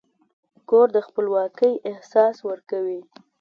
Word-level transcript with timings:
کور 0.69 0.87
د 0.95 0.97
خپلواکۍ 1.07 1.73
احساس 1.91 2.35
ورکوي. 2.49 2.99